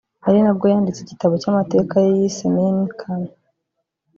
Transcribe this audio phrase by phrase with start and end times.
[0.27, 3.35] ari nabwo yanditse igitabo cy’amateka ye yise Mein Kampf